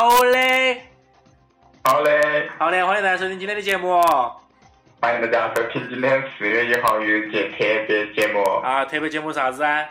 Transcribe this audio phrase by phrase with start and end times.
[0.00, 0.80] 好嘞，
[1.82, 4.00] 好嘞，好嘞，欢迎大家收听今天的节目
[5.00, 7.56] 欢迎大家收听今天四月一号愚人节特
[7.88, 8.84] 别节目啊！
[8.84, 9.84] 特别节目啥子啊？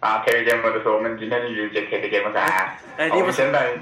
[0.00, 0.18] 啊！
[0.18, 2.40] 特别节目就是我们今天的愚人节特别节目噻。
[2.98, 3.72] 哎，我你们现在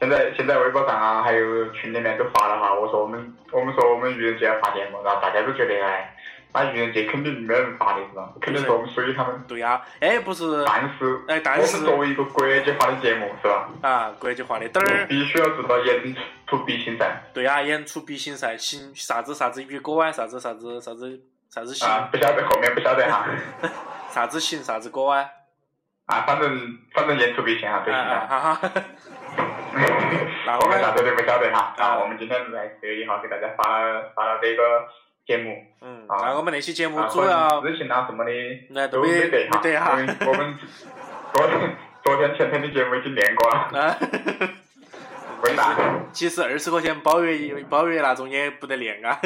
[0.00, 6.12] 现在现在微博上啊，还有群里面都发了哈，我说我们我们说我们愚人节要发节目，然后大家都觉得哎，
[6.52, 8.30] 那愚人节肯定没人发的是吧？
[8.40, 9.44] 肯定是我们水他们。
[9.46, 13.68] 对呀、哎，不是但是，哎但是我们作为一个国际化的节目是吧？
[13.82, 16.16] 啊，国际化的等儿，必须要做到言
[16.46, 17.06] 出必行噻。
[17.32, 23.26] 对呀、演出必行噻，行啥子啥子雨果啊，啥子啥子啥子啥子行，啊，不晓得后面不晓得哈。
[24.10, 25.24] 啥子行啥子果啊，
[26.06, 28.14] 啊，反正反正言出必行哈，对啊行了。
[28.16, 28.72] 啊哈哈，
[30.46, 31.74] 那我们啥子都不晓得哈。
[31.76, 34.62] 啊啊，我们今天在十月一号给大家发了发了这个
[35.28, 35.62] 节目。
[35.82, 38.32] 嗯，啊那我们那期节目啊，主要资讯啊什么的
[38.70, 39.90] 那都都没得哈，没得哈
[40.26, 40.58] 我们
[41.34, 43.96] 昨天昨天前天的节目已经练过了，啊？
[46.12, 49.20] 其实二十块钱包月包月那种也不得练啊，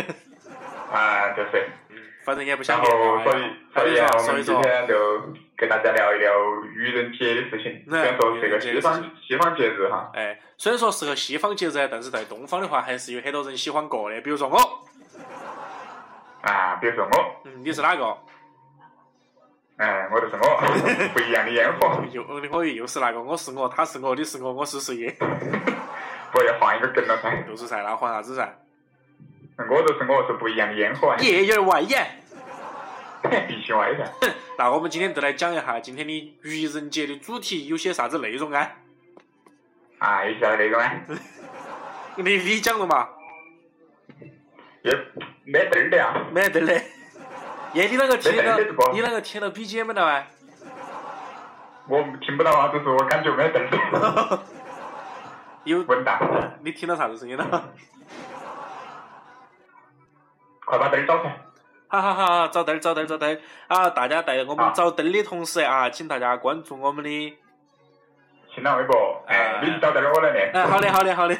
[0.92, 1.68] 啊，就是。
[1.88, 3.42] 嗯，反正也不想练啊所以
[3.72, 6.32] 所以啊，我们今所以说，天就给大家聊一聊
[6.74, 7.84] 愚人节的事情。
[7.88, 14.58] 虽嗯然说是个西方西方节日哈，哎，虽然说是个西方节日，但是在东方的话，还是有很多人喜欢过的，比如说我，
[16.42, 18.16] 啊，比如说我，嗯，你是哪个？
[19.78, 20.60] 哎，我就是我，
[21.14, 25.10] 不一样的烟火，又我又是那个，我是我，他是我，你是我，我是谁？
[26.32, 27.42] 不要换一个梗了噻。
[27.46, 28.48] 就是噻，那换啥子噻？
[29.70, 32.18] 我就是我，是不一样的烟火啊，夜夜外眼。
[33.48, 34.04] 必须歪噻。
[34.58, 38.72] 那我们今天就来讲一下今天的愚人节的主题有些啥子内容啊？
[39.98, 40.92] 啊，有些那种啊，
[42.16, 43.08] 你你讲了嘛？
[44.82, 44.92] 也
[45.52, 46.26] 没得儿的啊。
[46.32, 46.72] 没得的。
[47.74, 48.56] 耶，你啷个听到？
[48.92, 50.26] 你啷个听到 BGM 了啊？
[51.88, 53.60] 我听不到啊，只是我感觉没得！
[56.62, 57.64] 你听到啥子声音了？
[60.64, 61.36] 快把灯儿找出来。
[61.88, 63.90] 好好好好，找灯儿找灯儿找灯儿啊！
[63.90, 67.38] 大家在我们找灯的同时啊，请大家关注我们的。
[68.54, 70.50] 新浪微博，哎啊，你找灯儿我来念。
[70.52, 71.34] 哎，好的好的好的。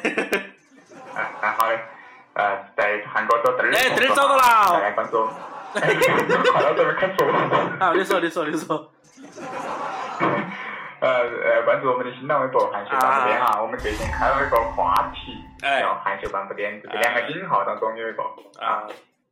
[1.15, 1.79] 哎哎，好的。
[2.35, 3.71] 呃，在韩国找灯儿。
[3.73, 5.27] 哎灯儿找到了大家关注。
[5.75, 5.93] 哎
[6.51, 7.31] 快到这边开说。
[7.79, 8.91] 好，你说你说你说。
[10.99, 11.09] 呃
[11.43, 18.23] 呃，关注我们的新浪微博“韩秀半步颠”啊，我们最近开了一个话题，哎叫“韩秀半步颠”，这两个引号当中有一个
[18.59, 18.87] 啊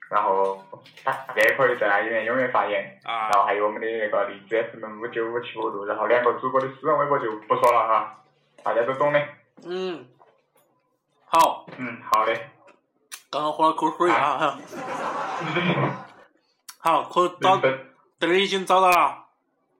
[0.09, 0.61] 然后
[1.05, 8.17] 大家也可以在那里面踊跃发言，啊然后还有我们的那个荔枝 FM 五九五七五六，然后两个主播的私人微博就不说了哈，
[8.63, 9.21] 大家都懂的。
[9.65, 10.05] 嗯。
[11.25, 12.33] 好，嗯，好的。
[13.31, 14.59] 刚刚喝了口水啊。
[16.77, 19.25] 好，可找灯儿已经找到了。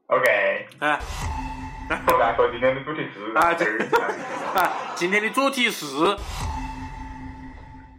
[0.07, 1.00] OK，哎。
[2.07, 3.66] 说来说今天的主题是啊这
[4.57, 5.85] 啊，今天的主题是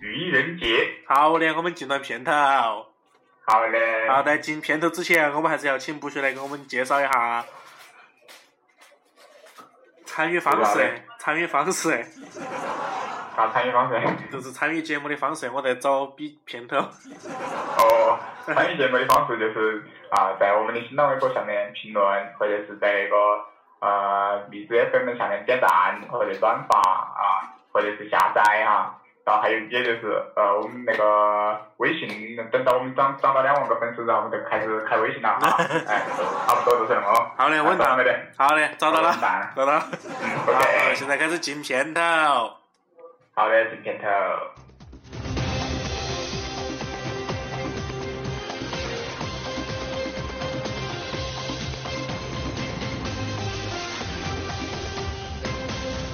[0.00, 0.88] 愚人节。
[1.06, 2.32] 好嘞，我们进段片头。
[2.32, 4.08] 好嘞。
[4.08, 7.44] 好，在进片头之前，我们还是要请不学来给我们介绍一下
[10.06, 11.04] 参与方式。
[11.18, 12.06] 参与方式
[13.36, 14.00] 啥参与方式？
[14.30, 16.76] 就是参与节目的方式，我在找比片头。
[16.76, 22.04] 哦，参与节目的方式就是啊，在我们的新浪微博下面评论，
[22.38, 23.16] 或者是在那个
[23.80, 25.68] 呃荔枝 FM 下面点赞
[26.10, 28.98] 或者转发啊，或者是下载哈。
[29.24, 35.38] 然后还有，也就是呃，我们那个微信，等到我们涨涨到两万个粉丝，然后我们就开始开微信了啊。
[35.86, 36.02] 哎，
[36.44, 37.30] 差不多就是那么。
[37.36, 38.12] 好的，稳当没得。
[38.36, 39.14] 好嘞，找到了。
[39.54, 39.84] 找到了。
[40.48, 40.94] ，，OK。
[40.96, 42.61] 现在开始进片头。
[43.34, 44.06] 好的，进片头。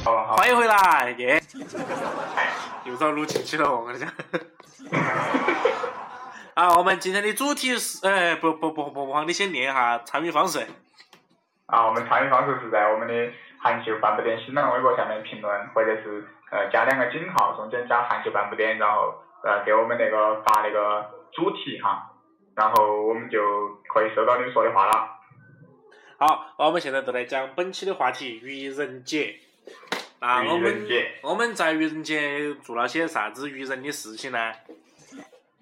[0.05, 0.37] 好好。
[0.37, 1.43] 欢迎回来，耶！
[2.87, 4.09] 又遭录进去了，我跟你讲。
[6.55, 10.65] 啊，我们今天的主题是，哎，不不不不不，你先念一下参与方式。
[11.67, 19.15] 啊，我们参与方式是在我们的韩秀发布点新浪微博下面评论，或者是呃加两个井号，中间加韩秀半步点，然后
[19.45, 22.11] 呃给我们那个发那个主题哈，
[22.55, 23.41] 然后我们就
[23.93, 25.09] 可以收到你说的话了。
[26.19, 29.37] 好，我们现在就来讲本期的话题——愚人节。
[30.21, 34.53] 那我愚们人节我们在愚人节做了些啥子愚人的事情呢？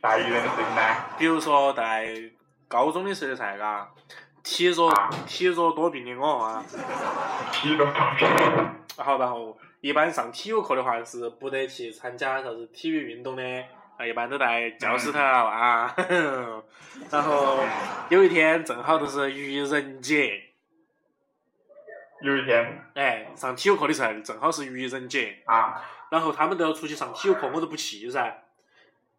[0.00, 0.80] 啥愚人的事情呢？
[1.18, 2.08] 比如说在
[2.66, 3.86] 高中的时候噻，嘎，
[4.42, 6.64] 体弱啊体弱多病的我啊，
[7.52, 8.26] 体弱多病。
[8.96, 13.42] 好，然后一般上体育课的话是不得去参加啥子体育运动的，
[13.96, 15.94] 啊，一般都在教室头啊。
[17.10, 17.58] 然后
[18.08, 20.42] 有一天正好就是愚人节，
[22.22, 28.42] 有一天哎，上体育课的时候正好是愚人节，啊，然后他们都要出去上体育课，我都不去噻。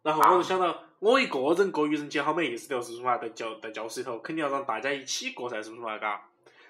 [0.02, 3.16] 然后我就想到，我一个人过愚人节好没意思的，是不是嘛？
[3.18, 5.96] 在教在教室里头，肯定要让大家一起过噻，是不是嘛？
[5.98, 6.22] 嘎。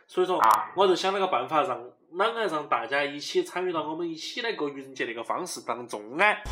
[0.07, 1.79] 所以说，啊我就想了个办法，让
[2.15, 6.43] 啷个让大家一起参与到我们一起来过愚人节那个方式当中哎。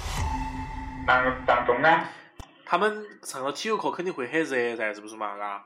[1.06, 2.04] 当当中呢，
[2.64, 5.36] 他们上了体育课肯定会很热噻，是不是嘛？
[5.36, 5.64] 嘎。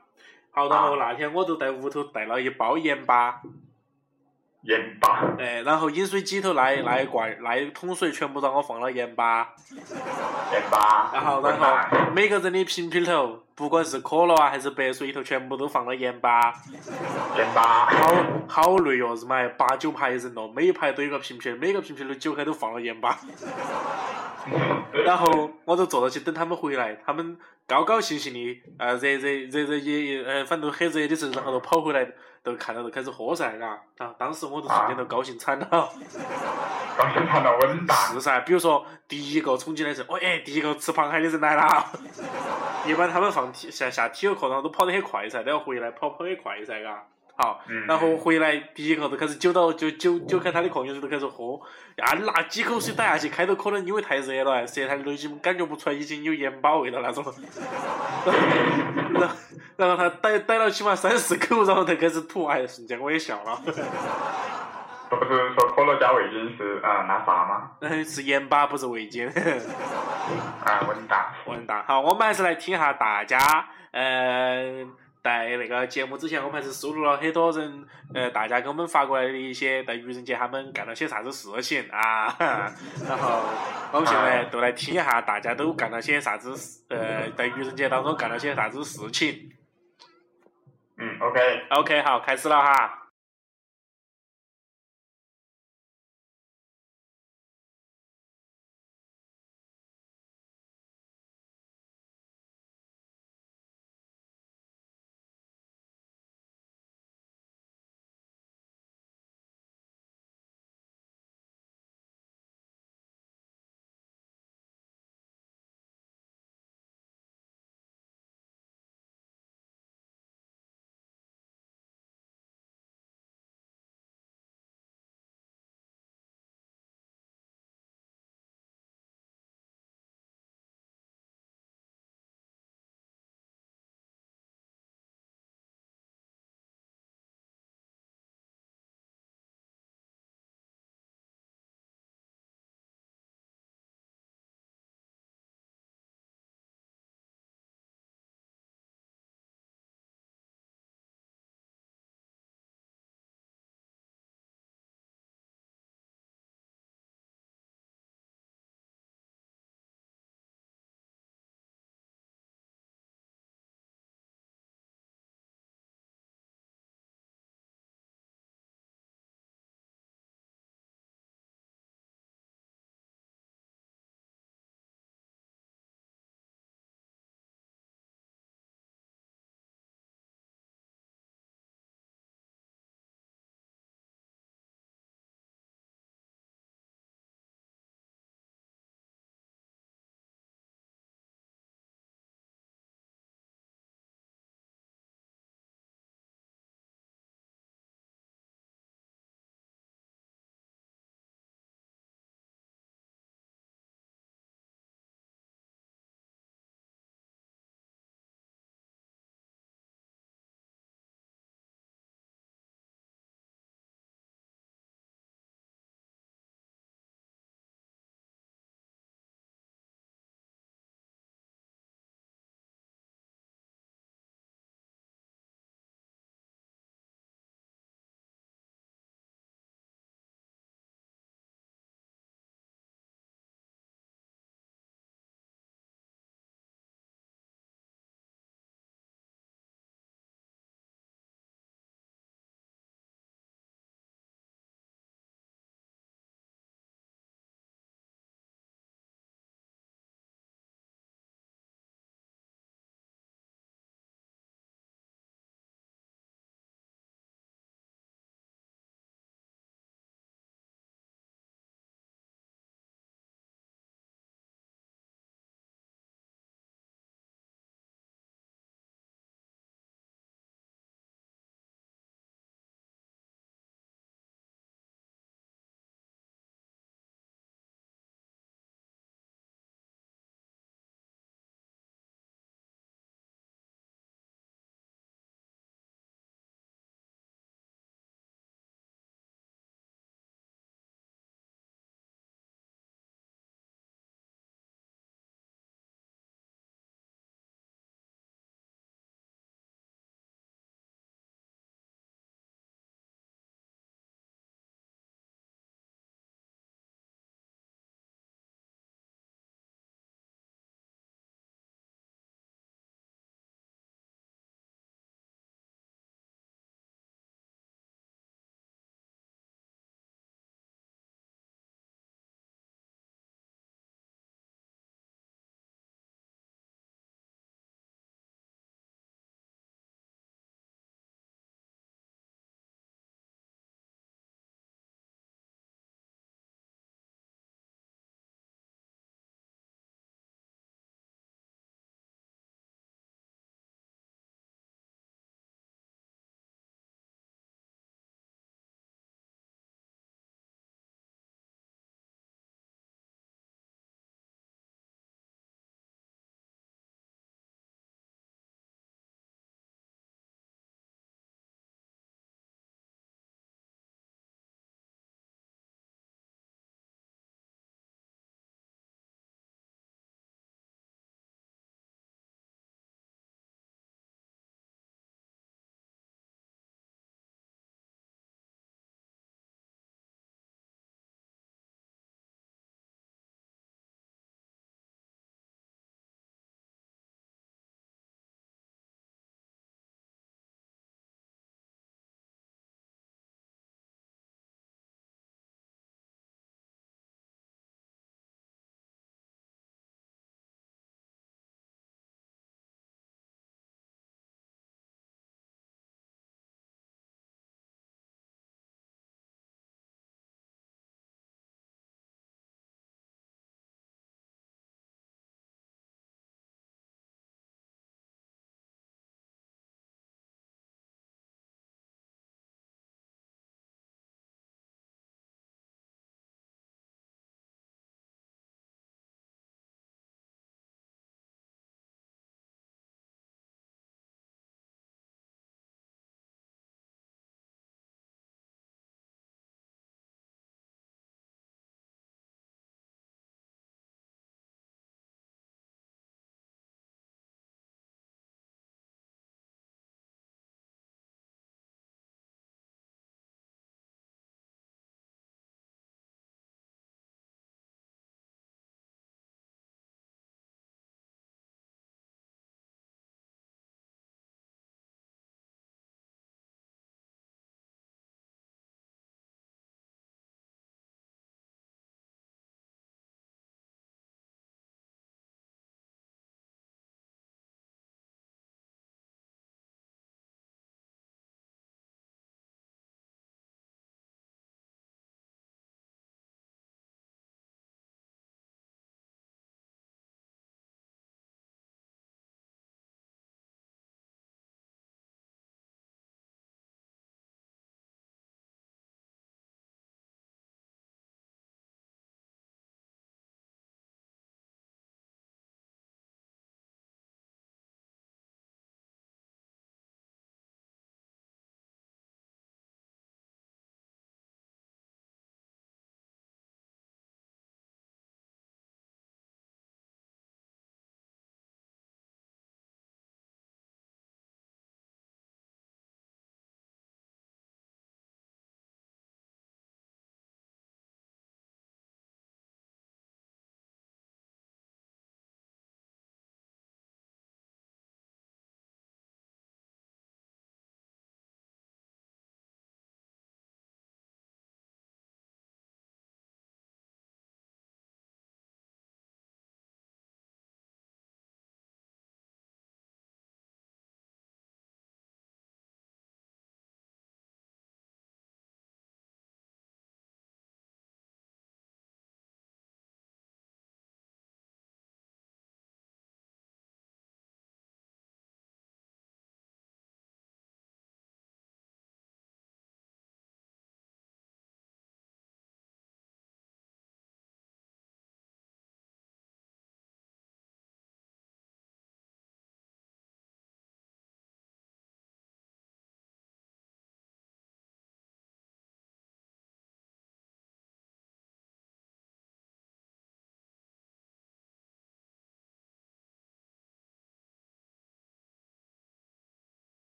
[0.51, 3.41] 好，然后那天我就在屋头带了一包盐巴，
[4.61, 9.55] 盐巴，哎，然后饮水机头那一那一罐那一桶水全部让我放了盐巴，
[10.51, 11.67] 盐巴，然后然后
[12.13, 16.53] 每个人的瓶瓶头，不管是可乐啊还是白水里头，全部都放了盐巴，
[17.35, 18.13] 盐巴，好
[18.47, 23.17] 好累哦，日妈八九排人咯，每一排都有个瓶瓶，每个瓶瓶的酒开都放了盐巴，
[25.03, 27.35] 然后我就坐到去等他们回来，他们
[27.71, 32.05] 高高兴兴的，呃，热热热热也呃，反正很热的时候，然后就跑回来，
[32.43, 35.67] 都看到就开始喝噻，嘎，啊，当时我就瞬间都高兴惨了。
[35.69, 41.85] 高兴惨了， 稳当，是噻，比如说第一个冲进来是，哦哎，第一个吃螃蟹的人来了。
[42.85, 47.07] 一般他们放体下下体育课，然后都跑得很快噻，都要回来跑跑得快噻，嘎。
[47.35, 51.59] 好，嗯然后回来第一个就开始揪到就揪揪开他的矿泉水都开始喝，
[51.95, 57.23] 呀，拿几口水打下去，开头可能因为太热了，舌苔都已经感觉不出来已经有盐巴味道那种。
[59.13, 59.35] 然后
[59.77, 63.59] 然后他逮逮了起码三四口，然后才开始吐，哎，瞬间我也笑了。
[65.09, 67.71] 不是说可乐加味精是啊那啥吗？
[67.81, 69.27] 嗯，是盐巴不是味精。
[70.63, 71.83] 啊，稳当，稳当。
[71.83, 73.39] 好，我们还是来听一下大家，
[73.91, 74.85] 呃，
[75.23, 82.35] 在那个节目之前，我们还是收录了很多人，呃，大家给我们发过来的一些在愚人节他们干了些啥子事情啊。
[83.07, 83.43] 然后
[83.91, 89.51] 我们现在都来听一下，大家都干了些啥子事，呃，在愚人节当中干了些啥子事情。
[90.97, 91.39] 嗯，OK。
[91.69, 93.00] OK，好，开始了哈。